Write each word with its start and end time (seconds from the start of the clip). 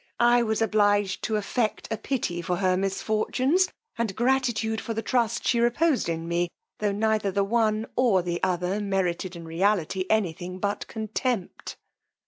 I 0.19 0.41
was 0.41 0.63
obliged 0.63 1.21
to 1.25 1.35
affect 1.35 1.87
a 1.91 1.95
pity 1.97 2.41
for 2.41 2.55
her 2.55 2.75
misfortunes, 2.75 3.69
and 3.99 4.15
gratitude 4.15 4.81
for 4.81 4.95
the 4.95 5.03
trust 5.03 5.45
she 5.47 5.59
reposed 5.59 6.09
in 6.09 6.27
me, 6.27 6.49
tho' 6.79 6.91
neither 6.91 7.29
the 7.31 7.43
one 7.43 7.85
or 7.95 8.23
the 8.23 8.41
other 8.41 8.79
merited 8.79 9.35
in 9.35 9.45
reality 9.45 10.05
any 10.09 10.33
thing 10.33 10.57
but 10.57 10.87
contempt. 10.87 11.75